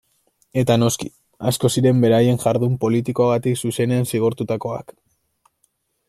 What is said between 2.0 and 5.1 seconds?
beraien jardun politikoagatik zuzenean zigortutakoak.